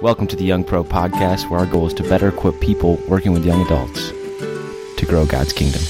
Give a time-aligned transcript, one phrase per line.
[0.00, 3.32] Welcome to the Young Pro Podcast, where our goal is to better equip people working
[3.32, 4.10] with young adults
[4.96, 5.82] to grow God's kingdom.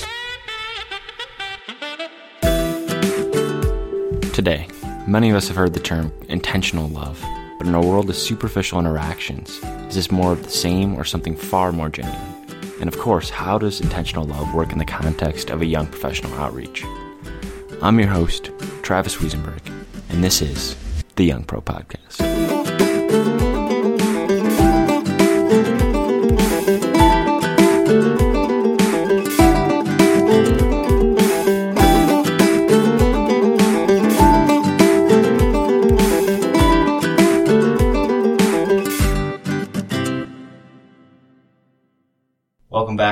[4.33, 4.67] Today,
[5.07, 7.23] many of us have heard the term intentional love,
[7.59, 9.51] but in a world of superficial interactions,
[9.89, 12.19] is this more of the same or something far more genuine?
[12.81, 16.33] And of course, how does intentional love work in the context of a young professional
[16.37, 16.83] outreach?
[17.83, 18.51] I'm your host,
[18.81, 19.61] Travis Wiesenberg,
[20.09, 20.77] and this is
[21.17, 22.28] the Young Pro Podcast.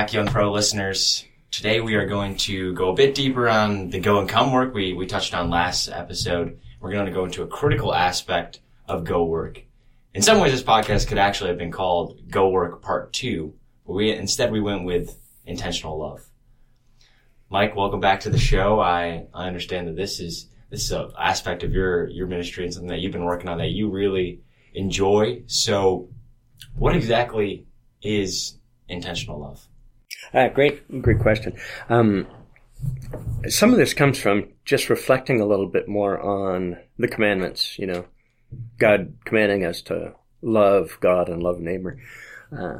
[0.07, 1.25] Back, Young Pro listeners.
[1.51, 4.73] Today we are going to go a bit deeper on the go and come work
[4.73, 6.61] we, we touched on last episode.
[6.79, 9.61] We're going to go into a critical aspect of go work.
[10.13, 13.53] In some ways, this podcast could actually have been called Go Work Part 2,
[13.85, 16.25] but we, instead we went with intentional love.
[17.49, 18.79] Mike, welcome back to the show.
[18.79, 22.73] I, I understand that this is, this is an aspect of your, your ministry and
[22.73, 24.39] something that you've been working on that you really
[24.73, 25.41] enjoy.
[25.47, 26.07] So
[26.77, 27.65] what exactly
[28.01, 29.67] is intentional love?
[30.33, 31.57] Uh, great, great question.
[31.89, 32.27] Um,
[33.47, 37.77] some of this comes from just reflecting a little bit more on the commandments.
[37.79, 38.05] You know,
[38.77, 41.99] God commanding us to love God and love neighbor.
[42.51, 42.79] Uh,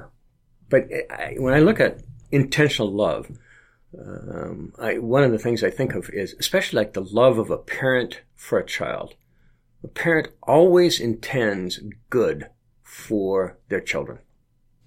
[0.70, 3.32] but I, when I look at intentional love,
[3.98, 7.50] um, I, one of the things I think of is especially like the love of
[7.50, 9.16] a parent for a child.
[9.84, 12.50] A parent always intends good
[12.84, 14.20] for their children.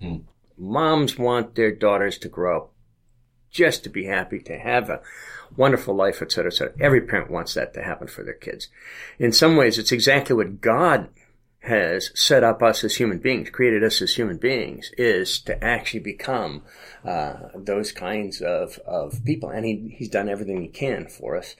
[0.00, 0.16] Hmm
[0.60, 2.72] moms want their daughters to grow up
[3.50, 5.00] just to be happy, to have a
[5.56, 6.74] wonderful life, etc., etc.
[6.80, 8.68] Every parent wants that to happen for their kids.
[9.18, 11.08] In some ways, it's exactly what God
[11.62, 16.00] has set up us as human beings, created us as human beings, is to actually
[16.00, 16.62] become
[17.04, 19.50] uh, those kinds of, of people.
[19.50, 21.56] And he, He's done everything He can for us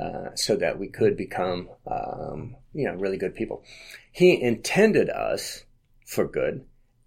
[0.00, 3.62] uh, so that we could become, um, you know, really good people.
[4.10, 5.64] He intended us
[6.06, 6.64] for good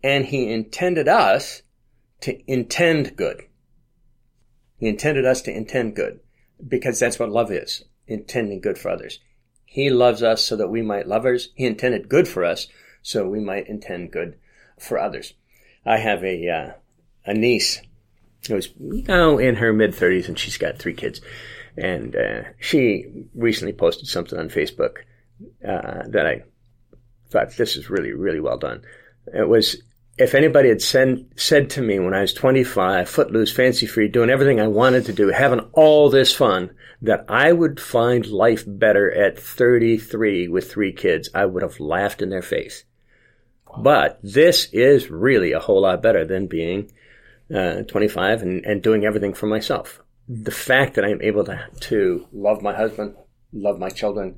[0.08, 1.64] and he intended us
[2.22, 3.44] to intend good.
[4.78, 6.22] He intended us to intend good
[6.66, 9.20] because that's what love is, intending good for others.
[9.66, 11.50] He loves us so that we might love others.
[11.56, 12.68] He intended good for us
[13.02, 14.38] so we might intend good
[14.80, 15.34] for others.
[15.86, 16.72] I have a, uh,
[17.26, 17.82] a niece
[18.48, 21.20] who's now in her mid thirties and she's got three kids.
[21.76, 25.00] And, uh, she recently posted something on Facebook,
[25.68, 26.44] uh, that I
[27.30, 28.84] thought this is really, really well done.
[29.34, 29.82] It was
[30.18, 34.30] if anybody had send, said to me when I was 25, footloose, fancy free, doing
[34.30, 39.12] everything I wanted to do, having all this fun, that I would find life better
[39.12, 42.84] at 33 with three kids, I would have laughed in their face.
[43.78, 46.92] But this is really a whole lot better than being
[47.54, 50.02] uh, 25 and, and doing everything for myself.
[50.28, 53.16] The fact that I'm able to, to love my husband,
[53.54, 54.38] love my children,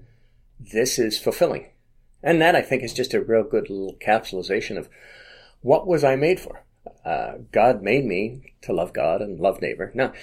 [0.59, 1.67] this is fulfilling.
[2.21, 4.89] And that I think is just a real good little capsulization of
[5.61, 6.63] what was I made for?
[7.03, 9.91] Uh, God made me to love God and love neighbor.
[9.93, 10.13] Now,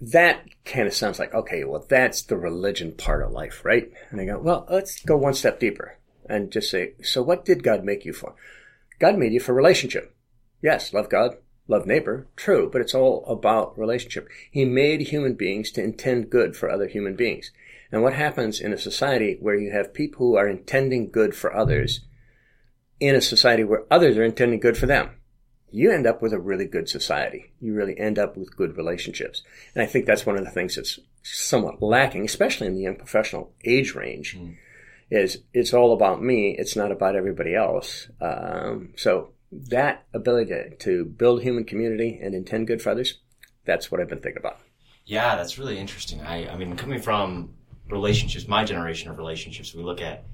[0.00, 3.90] that kind of sounds like, okay, well, that's the religion part of life, right?
[4.10, 5.98] And I go, well, let's go one step deeper
[6.28, 8.34] and just say, so what did God make you for?
[8.98, 10.14] God made you for relationship.
[10.62, 11.36] Yes, love God,
[11.68, 14.28] love neighbor, true, but it's all about relationship.
[14.50, 17.50] He made human beings to intend good for other human beings.
[17.90, 21.54] And what happens in a society where you have people who are intending good for
[21.54, 22.00] others
[23.02, 25.10] in a society where others are intending good for them.
[25.72, 27.52] You end up with a really good society.
[27.60, 29.42] You really end up with good relationships.
[29.74, 32.94] And I think that's one of the things that's somewhat lacking, especially in the young
[32.94, 34.56] professional age range, mm.
[35.10, 36.54] is it's all about me.
[36.56, 38.06] It's not about everybody else.
[38.20, 43.18] Um, so that ability to, to build human community and intend good for others,
[43.64, 44.58] that's what I've been thinking about.
[45.06, 46.20] Yeah, that's really interesting.
[46.20, 47.54] I, I mean, coming from
[47.88, 50.24] relationships, my generation of relationships, we look at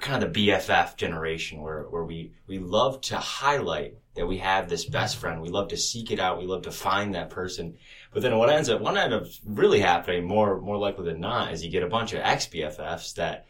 [0.00, 4.38] we're kind of the BFF generation where, where we, we love to highlight that we
[4.38, 5.42] have this best friend.
[5.42, 6.38] We love to seek it out.
[6.38, 7.76] We love to find that person.
[8.12, 11.52] But then what ends up, what ends up really happening more, more likely than not
[11.52, 13.46] is you get a bunch of ex BFFs that,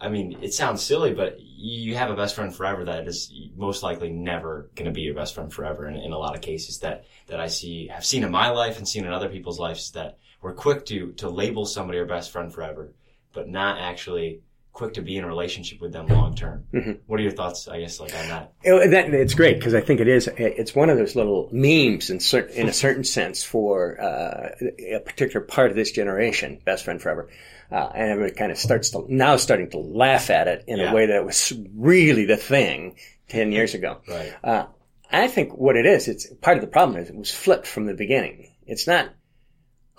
[0.00, 3.82] I mean, it sounds silly, but you have a best friend forever that is most
[3.82, 5.88] likely never going to be your best friend forever.
[5.88, 8.78] In, in a lot of cases that, that I see, have seen in my life
[8.78, 12.30] and seen in other people's lives that we're quick to, to label somebody our best
[12.30, 12.92] friend forever,
[13.32, 14.42] but not actually
[14.72, 16.64] quick to be in a relationship with them long term.
[16.72, 16.92] Mm-hmm.
[17.06, 18.52] What are your thoughts, I guess, like on that?
[18.62, 20.28] It, that, it's great because I think it is.
[20.36, 24.50] It's one of those little memes in, cer- in a certain sense for uh,
[24.94, 27.28] a particular part of this generation, best friend forever,
[27.72, 30.90] uh, and everybody kind of starts to now starting to laugh at it in Yeah.
[30.90, 32.96] a way that was really the thing
[33.28, 33.98] ten years ago.
[34.08, 34.32] Right.
[34.44, 34.66] Uh,
[35.10, 37.86] I think what it is, it's part of the problem is it was flipped from
[37.86, 38.50] the beginning.
[38.66, 39.08] It's not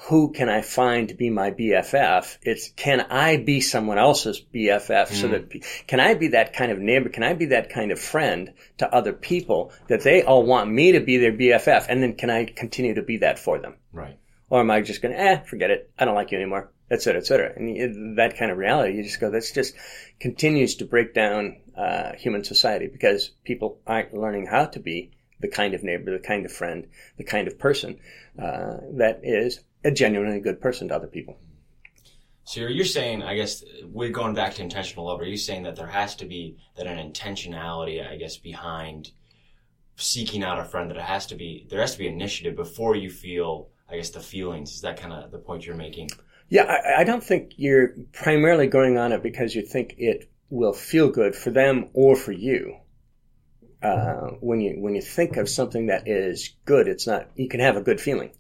[0.04, 2.38] who can I find to be my BFF?
[2.42, 5.52] It's can I be someone else's BFF so that
[5.88, 7.10] can I be that kind of neighbor?
[7.10, 10.94] Can I be that kind of friend to other people that they all want me
[10.94, 11.88] to be their BFF?
[11.90, 13.76] And then can I continue to be that for them?
[13.92, 14.18] Right.
[14.50, 15.92] Or am I just going to, eh, forget it.
[16.00, 17.54] I don't like you anymore, et cetera, et cetera.
[17.56, 19.76] And that kind of reality, you just go, that's just
[20.20, 25.12] continues to break down uh, human society because people aren't learning how to be
[25.42, 26.88] the kind of neighbor, the kind of friend,
[27.18, 28.00] the kind of person
[28.42, 31.40] uh, that is a genuinely good person to other people.
[32.44, 35.20] So you're, you're saying, I guess, we're going back to intentional love.
[35.20, 39.12] Are you saying that there has to be that an intentionality, I guess, behind
[39.96, 40.90] seeking out a friend?
[40.90, 44.10] That it has to be there has to be initiative before you feel, I guess,
[44.10, 44.74] the feelings.
[44.74, 46.10] Is that kind of the point you're making?
[46.50, 50.74] Yeah, I, I don't think you're primarily going on it because you think it will
[50.74, 52.78] feel good for them or for you.
[53.84, 57.30] Uh, when you when you think of something that is good, it's not.
[57.36, 58.32] You can have a good feeling,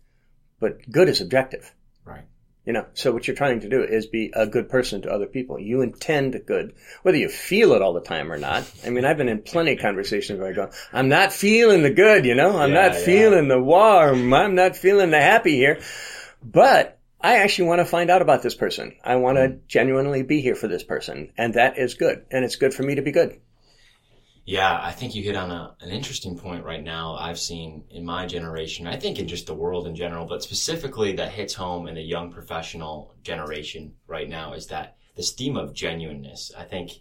[0.59, 1.73] but good is objective.
[2.05, 2.25] Right.
[2.65, 5.25] You know, so what you're trying to do is be a good person to other
[5.25, 5.59] people.
[5.59, 8.69] You intend good, whether you feel it all the time or not.
[8.85, 11.89] I mean, I've been in plenty of conversations where I go, I'm not feeling the
[11.89, 13.05] good, you know, I'm Yeah, not yeah.
[13.05, 15.79] feeling the warm, I'm not feeling the happy here.
[16.43, 18.95] But I actually want to find out about this person.
[19.03, 19.57] I want to hmm.
[19.67, 21.31] genuinely be here for this person.
[21.37, 22.25] And that is good.
[22.31, 23.39] And it's good for me to be good.
[24.49, 27.13] Yeah, I think you hit on a, an interesting point right now.
[27.13, 31.11] I've seen in my generation, I think in just the world in general, but specifically
[31.17, 35.75] that hits home in the young professional generation right now is that this theme of
[35.75, 36.51] genuineness.
[36.57, 36.93] I think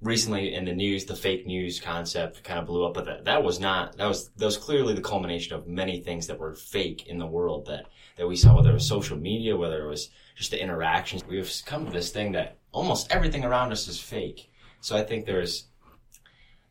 [0.00, 3.42] recently in the news, the fake news concept kind of blew up, but that, that
[3.42, 7.08] was not, that was, that was clearly the culmination of many things that were fake
[7.08, 7.86] in the world that,
[8.18, 11.24] that we saw, whether it was social media, whether it was just the interactions.
[11.26, 14.48] We've come to this thing that almost everything around us is fake.
[14.80, 15.66] So I think there's,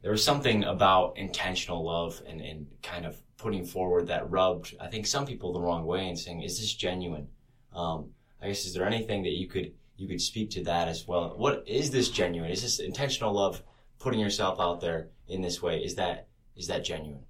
[0.01, 4.87] there was something about intentional love and, and kind of putting forward that rubbed, I
[4.87, 7.27] think, some people the wrong way and saying, is this genuine?
[7.73, 8.11] Um,
[8.41, 11.33] I guess, is there anything that you could, you could speak to that as well?
[11.37, 12.51] What is this genuine?
[12.51, 13.61] Is this intentional love,
[13.99, 15.77] putting yourself out there in this way?
[15.79, 17.23] Is that, is that genuine?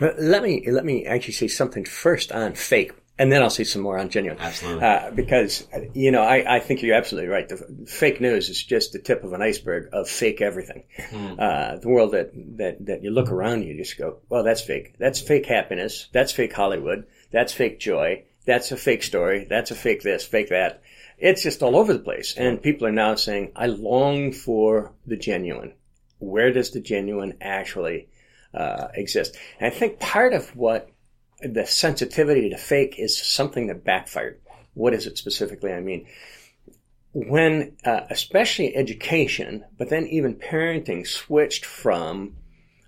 [0.00, 2.92] Let me, let me actually say something first on fake.
[3.16, 4.40] And then I'll see some more on genuine.
[4.40, 4.82] Absolutely.
[4.82, 7.48] Uh, because, you know, I, I think you're absolutely right.
[7.48, 10.82] The fake news is just the tip of an iceberg of fake everything.
[11.38, 14.62] Uh, the world that, that, that you look around you, you just go, well, that's
[14.62, 14.94] fake.
[14.98, 16.08] That's fake happiness.
[16.12, 17.06] That's fake Hollywood.
[17.30, 18.24] That's fake joy.
[18.46, 19.46] That's a fake story.
[19.48, 20.82] That's a fake this, fake that.
[21.16, 22.34] It's just all over the place.
[22.36, 25.74] And people are now saying, I long for the genuine.
[26.18, 28.08] Where does the genuine actually
[28.52, 29.36] uh, exist?
[29.60, 30.90] And I think part of what
[31.40, 34.40] the sensitivity to fake is something that backfired.
[34.74, 35.72] What is it specifically?
[35.72, 36.06] I mean,
[37.12, 42.36] when, uh, especially education, but then even parenting switched from,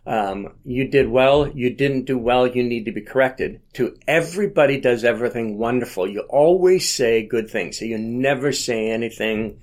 [0.05, 4.81] um, you did well, you didn't do well, you need to be corrected, to everybody
[4.81, 6.09] does everything wonderful.
[6.09, 7.79] You always say good things.
[7.79, 9.61] So you never say anything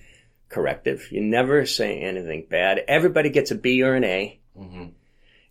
[0.47, 1.11] corrective.
[1.11, 2.79] You never say anything bad.
[2.87, 4.39] Everybody gets a B or an A.
[4.55, 4.85] hmm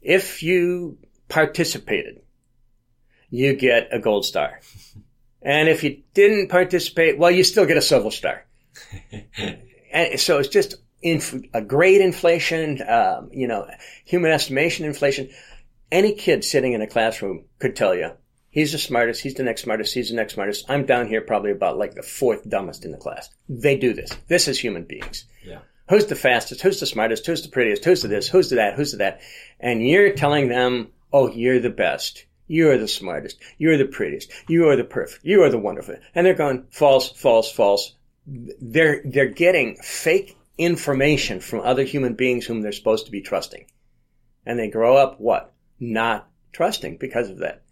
[0.01, 0.97] If you
[1.29, 2.22] participated,
[3.33, 4.61] you get a gold star.
[5.41, 8.45] And if you didn't participate, well, you still get a silver star.
[9.93, 13.67] and so it's just inf- a grade inflation, um, you know,
[14.05, 15.31] human estimation inflation.
[15.91, 18.13] Any kid sitting in a classroom could tell you,
[18.51, 20.71] he's the smartest, he's the next smartest, he's the next smartest.
[20.71, 23.31] I'm down here probably about like the fourth dumbest in the class.
[23.49, 24.11] They do this.
[24.29, 25.25] This is human beings.
[25.43, 25.61] Yeah.
[25.89, 26.61] Who's the fastest?
[26.61, 27.27] Who's the smartest?
[27.27, 27.85] Who's the prettiest?
[27.85, 28.29] Who's the this?
[28.29, 28.75] Who's the that?
[28.75, 29.21] Who's the that?
[29.59, 32.27] And you're telling them, oh, you're the best.
[32.47, 33.39] You're the smartest.
[33.59, 34.31] You're the prettiest.
[34.49, 35.25] You are the perfect.
[35.25, 35.97] You are the wonderful.
[36.15, 37.95] And they're going false, false, false.
[38.27, 43.67] They're, they're getting fake information from other human beings whom they're supposed to be trusting.
[44.45, 45.53] And they grow up what?
[45.81, 47.63] Not trusting because of that.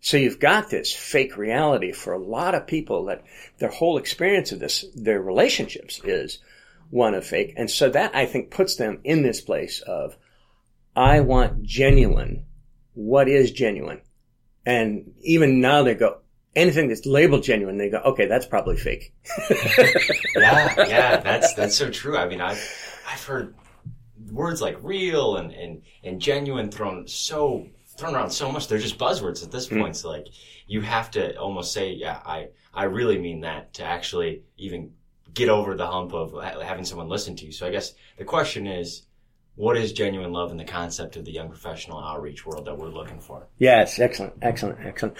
[0.00, 3.24] So you've got this fake reality for a lot of people that
[3.58, 6.38] their whole experience of this, their relationships is
[6.90, 7.54] one of fake.
[7.56, 10.16] And so that I think puts them in this place of,
[10.96, 12.46] I want genuine.
[12.94, 14.00] What is genuine?
[14.64, 16.18] And even now they go,
[16.54, 19.14] anything that's labeled genuine, they go, okay, that's probably fake.
[20.36, 22.16] yeah, yeah, that's that's so true.
[22.16, 22.62] I mean, I've
[23.08, 23.54] I've heard
[24.30, 27.66] words like real and and and genuine thrown so
[27.96, 28.68] thrown around so much.
[28.68, 29.80] They're just buzzwords at this hmm.
[29.80, 29.96] point.
[29.96, 30.28] So like,
[30.66, 34.92] you have to almost say, yeah, I I really mean that to actually even
[35.34, 37.52] get over the hump of having someone listen to you.
[37.52, 39.02] So I guess the question is,
[39.54, 42.88] what is genuine love in the concept of the young professional outreach world that we're
[42.88, 43.46] looking for?
[43.58, 45.16] Yes, excellent, excellent, excellent.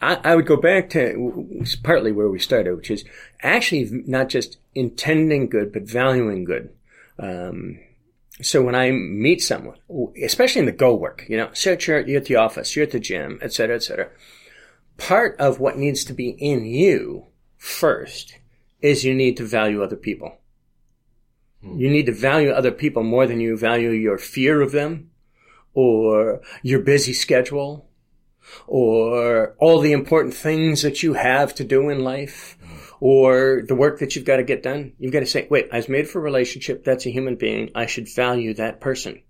[0.00, 3.04] I, I, would go back to partly where we started, which is
[3.42, 6.70] actually not just intending good, but valuing good.
[7.18, 7.78] Um,
[8.40, 9.76] so when I meet someone,
[10.22, 12.92] especially in the go work, you know, so you're, you're at the office, you're at
[12.92, 14.08] the gym, et cetera, et cetera.
[14.96, 17.26] Part of what needs to be in you
[17.58, 18.38] first
[18.80, 20.38] is you need to value other people.
[21.62, 21.78] Hmm.
[21.78, 25.10] You need to value other people more than you value your fear of them
[25.74, 27.88] or your busy schedule
[28.66, 32.76] or all the important things that you have to do in life hmm.
[33.00, 34.92] or the work that you've got to get done.
[34.98, 36.84] You've got to say, wait, I was made for a relationship.
[36.84, 37.70] That's a human being.
[37.74, 39.22] I should value that person.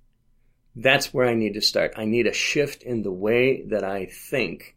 [0.75, 1.95] That's where I need to start.
[1.97, 4.77] I need a shift in the way that I think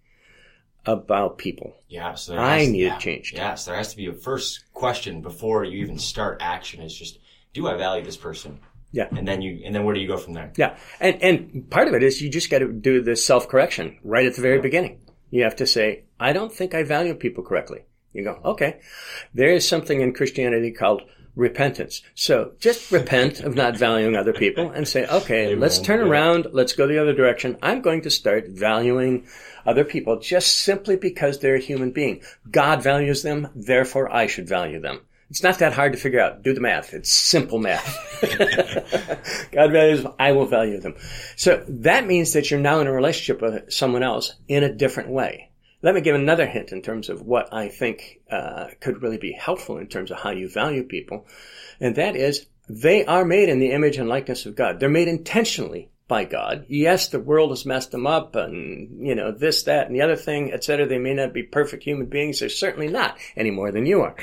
[0.85, 1.75] about people.
[1.88, 3.33] Yeah, so I has, need yeah, to change.
[3.33, 6.81] Yeah, so there has to be a first question before you even start action.
[6.81, 7.19] Is just,
[7.55, 8.59] do I value this person?
[8.91, 10.51] Yeah, and then you, and then where do you go from there?
[10.55, 13.97] Yeah, and and part of it is you just got to do the self correction
[14.03, 14.62] right at the very yeah.
[14.62, 15.01] beginning.
[15.31, 17.85] You have to say, I don't think I value people correctly.
[18.13, 18.79] You go, okay.
[19.33, 21.01] There is something in Christianity called
[21.35, 22.01] repentance.
[22.13, 25.59] So just repent of not valuing other people and say, okay, Amen.
[25.59, 26.05] let's turn yeah.
[26.05, 26.47] around.
[26.53, 27.57] Let's go the other direction.
[27.62, 29.27] I'm going to start valuing
[29.65, 32.21] other people just simply because they're a human being.
[32.50, 35.01] God values them, therefore I should value them.
[35.36, 36.44] It's not that hard to figure out.
[36.44, 36.94] Do the math.
[36.94, 37.94] It's simple math.
[39.51, 40.96] God values them, I will value them.
[41.36, 45.10] So that means that you're now in a relationship with someone else in a different
[45.10, 45.51] way.
[45.82, 49.34] Let me give another hint in terms of what I think uh, could really be
[49.34, 51.27] helpful in terms of how you value people,
[51.82, 54.80] and that is they are made in the image and likeness of God.
[54.80, 56.65] They're made intentionally by God.
[56.67, 60.15] Yes, the world has messed them up and, you know, this, that, and the other
[60.15, 60.85] thing, etc.
[60.85, 62.39] They may not be perfect human beings.
[62.39, 64.15] They're certainly not any more than you are.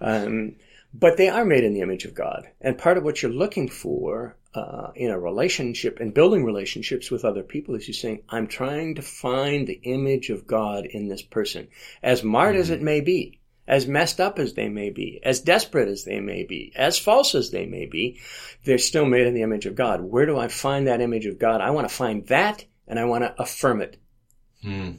[0.00, 0.56] Um,
[0.92, 2.48] but they are made in the image of God.
[2.60, 7.24] And part of what you're looking for uh, in a relationship and building relationships with
[7.24, 11.22] other people is you saying, I'm trying to find the image of God in this
[11.22, 11.68] person,
[12.02, 12.62] as marred mm-hmm.
[12.62, 13.37] as it may be
[13.68, 17.36] as messed up as they may be, as desperate as they may be, as false
[17.36, 18.18] as they may be,
[18.64, 20.00] they're still made in the image of God.
[20.00, 21.60] Where do I find that image of God?
[21.60, 23.98] I want to find that and I want to affirm it.
[24.62, 24.92] Hmm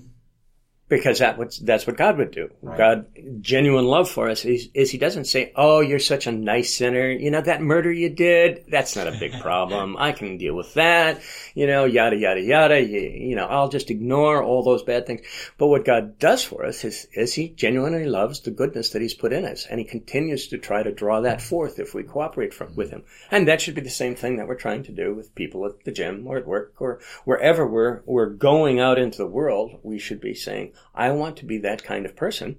[0.90, 2.50] because that what, that's what God would do.
[2.64, 2.78] Right.
[2.78, 3.06] God,
[3.42, 7.10] genuine love for us is, is, He doesn't say, "Oh, you're such a nice sinner.
[7.10, 8.66] You know that murder you did.
[8.70, 9.96] That's not a big problem.
[9.98, 11.22] I can deal with that.
[11.54, 12.82] You know, yada yada yada.
[12.82, 15.22] You, you, know, I'll just ignore all those bad things."
[15.58, 19.14] But what God does for us is, is He genuinely loves the goodness that He's
[19.14, 22.54] put in us, and He continues to try to draw that forth if we cooperate
[22.54, 23.04] from, with Him.
[23.30, 25.84] And that should be the same thing that we're trying to do with people at
[25.84, 29.80] the gym or at work or wherever we're we're going out into the world.
[29.84, 32.58] We should be saying I want to be that kind of person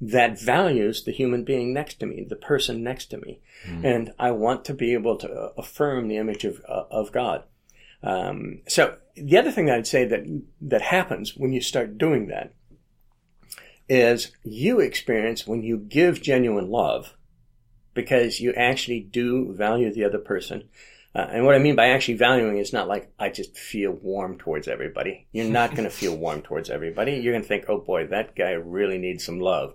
[0.00, 3.40] that values the human being next to me, the person next to me.
[3.66, 3.84] Mm.
[3.84, 7.44] And I want to be able to affirm the image of, uh, of God.
[8.02, 12.52] Um, so the other thing I'd say that, that happens when you start doing that
[13.88, 17.14] is you experience when you give genuine love
[17.94, 20.68] because you actually do value the other person
[21.18, 24.38] uh, and what I mean by actually valuing is not like I just feel warm
[24.38, 25.26] towards everybody.
[25.32, 27.14] You're not going to feel warm towards everybody.
[27.14, 29.74] You're going to think, oh boy, that guy really needs some love.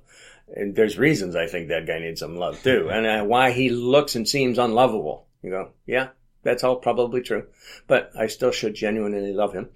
[0.56, 3.70] And there's reasons I think that guy needs some love too, and uh, why he
[3.70, 5.28] looks and seems unlovable.
[5.42, 6.10] You go, yeah,
[6.44, 7.48] that's all probably true,
[7.88, 9.70] but I still should genuinely love him,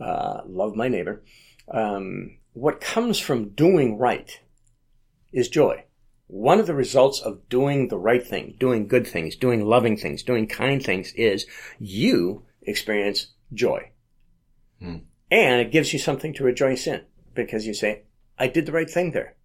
[0.00, 1.22] uh, love my neighbor.
[1.68, 4.38] Um, what comes from doing right
[5.32, 5.84] is joy.
[6.28, 10.22] One of the results of doing the right thing, doing good things, doing loving things,
[10.22, 11.46] doing kind things is
[11.78, 13.90] you experience joy.
[14.78, 14.98] Hmm.
[15.30, 17.02] And it gives you something to rejoice in
[17.34, 18.02] because you say,
[18.38, 19.36] I did the right thing there.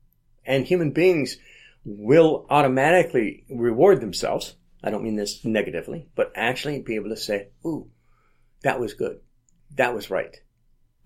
[0.46, 1.38] And human beings
[1.86, 4.56] will automatically reward themselves.
[4.84, 7.90] I don't mean this negatively, but actually be able to say, ooh,
[8.64, 9.20] that was good.
[9.76, 10.36] That was right.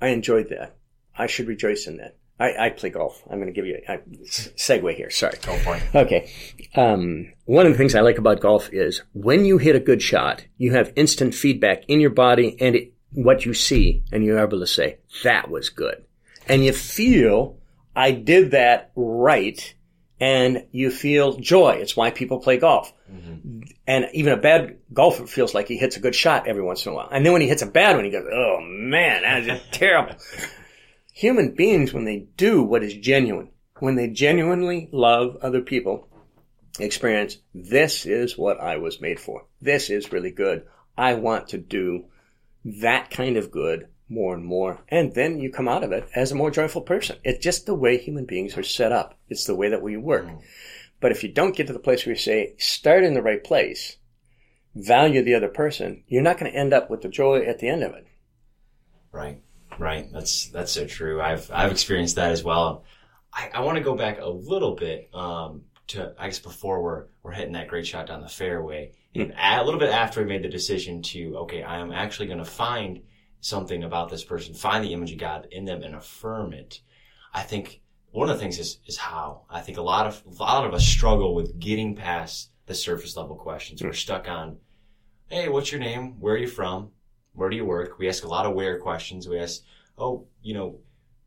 [0.01, 0.75] I enjoyed that.
[1.15, 2.17] I should rejoice in that.
[2.39, 3.23] I, I play golf.
[3.29, 5.09] I'm going to give you a, a segue here.
[5.09, 5.37] Sorry.
[5.41, 5.83] Go for it.
[5.95, 6.31] Okay.
[6.75, 10.01] Um, one of the things I like about golf is when you hit a good
[10.01, 14.39] shot, you have instant feedback in your body and it, what you see, and you're
[14.39, 16.03] able to say, that was good.
[16.47, 17.57] And you feel,
[17.95, 19.73] I did that right,
[20.19, 21.77] and you feel joy.
[21.81, 22.93] It's why people play golf.
[23.11, 23.61] Mm-hmm.
[23.87, 26.91] And even a bad golfer feels like he hits a good shot every once in
[26.91, 27.09] a while.
[27.11, 29.61] And then when he hits a bad one, he goes, oh man, that that is
[29.71, 30.15] terrible
[31.17, 36.07] human beings, when they do what is genuine, when they genuinely love other people,
[36.79, 39.45] experience this is what I was made for.
[39.59, 40.63] This is really good.
[40.95, 42.05] I want to do
[42.63, 44.83] that kind of good more and more.
[44.89, 47.17] And then you come out of it as a more joyful person.
[47.23, 49.17] It's just the way human beings are set up.
[49.27, 50.27] It's the way that we work.
[50.27, 50.41] Mm.
[50.99, 53.43] But if you don't get to the place where you say, start in the right
[53.43, 53.97] place,
[54.75, 57.69] value the other person, you're not going to end up with the joy at the
[57.69, 58.05] end of it.
[59.11, 59.41] Right.
[59.79, 60.11] Right.
[60.11, 61.21] That's that's so true.
[61.21, 62.83] I've I've experienced that as well.
[63.33, 67.05] I, I want to go back a little bit um, to I guess before we're
[67.23, 70.27] we're hitting that great shot down the fairway, and a, a little bit after we
[70.27, 73.01] made the decision to okay, I am actually going to find
[73.39, 76.81] something about this person, find the image of God in them, and affirm it.
[77.33, 77.81] I think
[78.11, 80.73] one of the things is is how I think a lot of a lot of
[80.73, 83.83] us struggle with getting past the surface level questions.
[83.83, 84.57] We're stuck on,
[85.27, 86.19] hey, what's your name?
[86.19, 86.91] Where are you from?
[87.37, 87.99] Where do you work?
[87.99, 89.29] We ask a lot of where questions.
[89.29, 89.61] We ask,
[89.95, 90.79] oh, you know,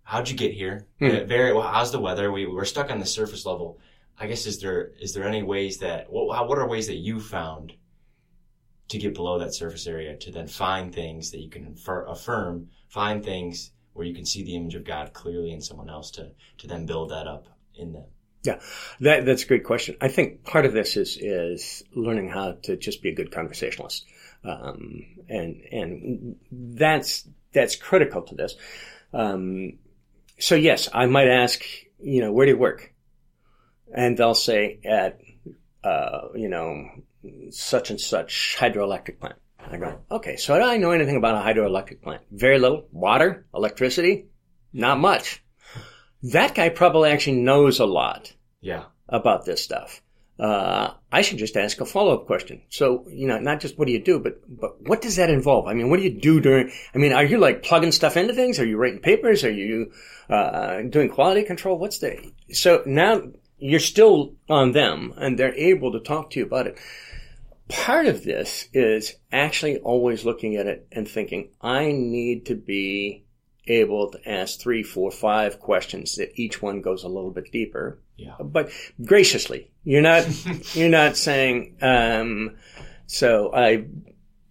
[0.02, 0.88] how'd you get here?
[0.98, 1.26] Hmm.
[1.28, 1.68] Very well.
[1.68, 2.32] How's the weather?
[2.32, 3.78] We we're stuck on the surface level.
[4.18, 6.96] I guess is there is there any ways that what how, what are ways that
[6.96, 7.74] you found
[8.88, 12.70] to get below that surface area to then find things that you can infer, affirm,
[12.88, 16.32] find things where you can see the image of God clearly in someone else to
[16.58, 18.06] to then build that up in them.
[18.42, 18.58] Yeah,
[19.00, 19.96] that, that's a great question.
[20.00, 24.06] I think part of this is is learning how to just be a good conversationalist,
[24.44, 28.56] um, and and that's that's critical to this.
[29.12, 29.78] Um,
[30.38, 31.62] so yes, I might ask,
[32.00, 32.94] you know, where do you work?
[33.92, 35.20] And they'll say at,
[35.82, 36.86] uh, you know,
[37.50, 39.36] such and such hydroelectric plant.
[39.70, 42.22] I go, okay, so do I know anything about a hydroelectric plant?
[42.30, 42.86] Very little.
[42.92, 44.26] Water, electricity,
[44.72, 45.42] not much.
[46.22, 48.84] That guy probably actually knows a lot Yeah.
[49.08, 50.02] about this stuff.
[50.40, 52.62] Uh, I should just ask a follow-up question.
[52.70, 55.66] So, you know, not just what do you do, but, but what does that involve?
[55.66, 58.32] I mean, what do you do during, I mean, are you like plugging stuff into
[58.32, 58.58] things?
[58.58, 59.44] Are you writing papers?
[59.44, 59.92] Are you,
[60.30, 61.78] uh, doing quality control?
[61.78, 63.22] What's the, so now
[63.58, 66.78] you're still on them and they're able to talk to you about it.
[67.68, 73.26] Part of this is actually always looking at it and thinking, I need to be
[73.66, 78.00] able to ask three, four, five questions that each one goes a little bit deeper
[78.20, 78.34] Yeah.
[78.38, 78.70] but
[79.04, 79.70] graciously.
[79.84, 80.26] You're not
[80.74, 82.56] you're not saying um,
[83.06, 83.84] so I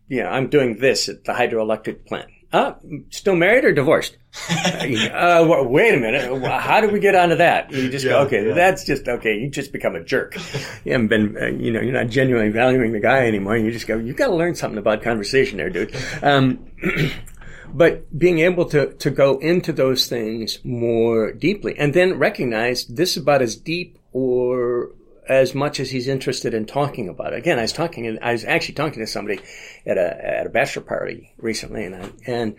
[0.07, 2.29] you know I'm doing this at the hydroelectric plant.
[2.51, 2.73] Uh,
[3.11, 4.17] still married or divorced?
[4.49, 6.43] uh, wa- wait a minute.
[6.43, 7.71] How do we get onto that?
[7.71, 8.53] You just go, okay, yeah.
[8.55, 9.37] that's just okay.
[9.37, 10.35] You just become a jerk.
[10.83, 13.55] You haven't been, uh, you know, you're not genuinely valuing the guy anymore.
[13.57, 15.95] You just go, you've got to learn something about conversation there, dude.
[16.23, 16.65] Um,
[17.73, 23.11] but being able to, to go into those things more deeply and then recognize this
[23.11, 24.91] is about as deep or
[25.27, 27.37] as much as he's interested in talking about it.
[27.37, 29.39] Again, I was talking, I was actually talking to somebody
[29.85, 32.55] at a, at a bachelor party recently and I, and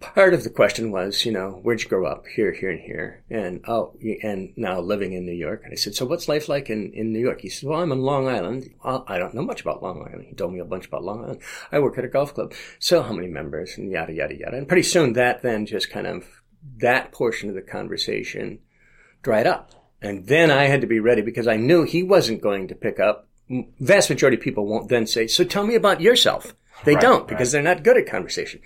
[0.00, 2.26] part of the question was, you know, where'd you grow up?
[2.26, 3.24] Here, here, and here.
[3.30, 5.62] And, oh, and now living in New York.
[5.64, 7.40] And I said, so what's life like in, in New York?
[7.40, 8.70] He said, well, I'm in Long Island.
[8.84, 10.26] Well, I don't know much about Long Island.
[10.28, 11.40] He told me a bunch about Long Island.
[11.72, 12.54] I work at a golf club.
[12.78, 13.76] So how many members?
[13.76, 14.56] And yada, yada, yada.
[14.56, 16.26] And pretty soon that then just kind of,
[16.78, 18.60] that portion of the conversation
[19.22, 19.72] dried up.
[20.00, 23.00] And then I had to be ready because I knew he wasn't going to pick
[23.00, 23.28] up.
[23.80, 26.54] Vast majority of people won't then say, so tell me about yourself.
[26.84, 27.64] They Right, don't because right.
[27.64, 28.60] they're not good at conversation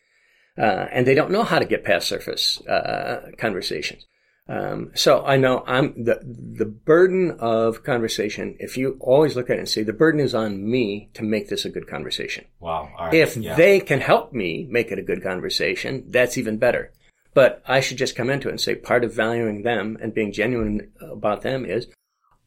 [0.58, 4.04] uh, and they don't know how to get past surface uh, conversations.
[4.48, 8.56] Um, so I know I'm the the burden of conversation.
[8.58, 11.48] If you always look at it and say the burden is on me to make
[11.48, 12.46] this a good conversation.
[12.58, 12.90] Wow.
[12.98, 13.14] All right.
[13.14, 13.54] If yeah.
[13.54, 16.92] they can help me make it a good conversation, that's even better.
[17.34, 20.32] But I should just come into it and say part of valuing them and being
[20.32, 21.86] genuine about them is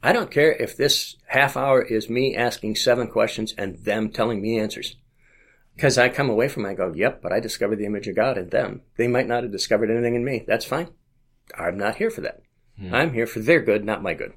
[0.03, 4.41] I don't care if this half hour is me asking seven questions and them telling
[4.41, 4.97] me answers.
[5.75, 8.15] Because I come away from it, I go, yep, but I discovered the image of
[8.15, 8.81] God in them.
[8.97, 10.43] They might not have discovered anything in me.
[10.47, 10.89] That's fine.
[11.57, 12.41] I'm not here for that.
[12.79, 12.93] Hmm.
[12.93, 14.33] I'm here for their good, not my good.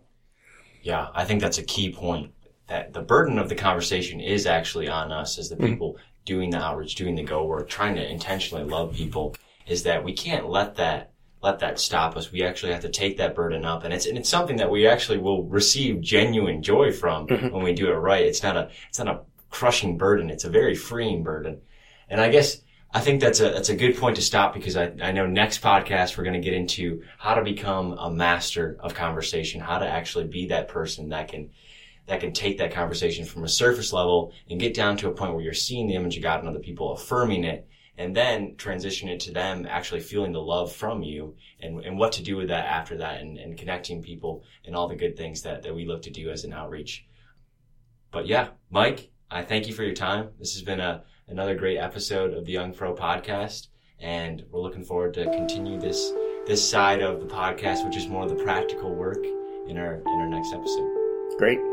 [0.82, 2.32] Yeah, I think that's a key point.
[2.68, 5.66] That the burden of the conversation is actually on us as the hmm.
[5.66, 9.36] people doing the outreach, doing the go work, trying to intentionally love people.
[9.66, 12.32] Is that we can't let that let that stop us.
[12.32, 14.86] We actually have to take that burden up, and it's and it's something that we
[14.86, 17.48] actually will receive genuine joy from mm-hmm.
[17.50, 18.24] when we do it right.
[18.24, 19.20] It's not a it's not a
[19.50, 20.30] crushing burden.
[20.30, 21.60] It's a very freeing burden,
[22.08, 22.62] and I guess.
[22.90, 25.60] I think that's a that's a good point to stop because I, I know next
[25.60, 29.86] podcast we're going to get into how to become a master of conversation, how to
[29.86, 31.50] actually be that person that can
[32.08, 35.34] that can take that conversation from a surface level and get down to a point
[35.34, 39.08] where you're seeing the image of God in other people, affirming it, and then transition
[39.08, 42.48] it to them actually feeling the love from you and, and what to do with
[42.48, 45.84] that after that and, and connecting people and all the good things that, that we
[45.84, 47.06] look to do as an outreach.
[48.10, 50.30] But yeah, Mike, I thank you for your time.
[50.38, 53.68] This has been a another great episode of the Young Pro podcast,
[54.00, 56.12] and we're looking forward to continue this
[56.46, 59.22] this side of the podcast, which is more of the practical work
[59.66, 60.88] in our in our next episode.
[61.36, 61.67] Great.